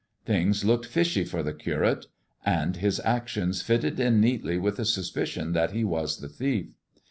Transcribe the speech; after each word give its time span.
Things 0.25 0.63
»oked 0.63 0.87
fishy 0.87 1.23
for 1.23 1.43
the 1.43 1.53
Curate, 1.53 2.07
and 2.43 2.75
his 2.77 2.99
actions 3.05 3.61
fitted 3.61 3.99
in 3.99 4.19
neatly 4.19 4.57
ith 4.57 4.77
the 4.77 4.85
suspicion 4.85 5.51
that 5.51 5.73
he 5.73 5.83
was 5.83 6.21
the 6.21 6.27
thief. 6.27 6.73